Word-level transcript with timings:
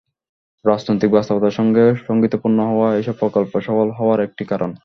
রাজনৈতিক 0.65 1.09
বাস্তবতার 1.11 1.51
সঙ্গে 1.51 1.83
সংগতিপূর্ণ 2.07 2.59
হওয়া 2.65 2.89
এসব 2.95 3.15
প্রকল্প 3.19 3.53
সফল 3.59 3.87
হওয়ার 3.91 4.19
একটি 4.21 4.43
কারণ। 4.45 4.71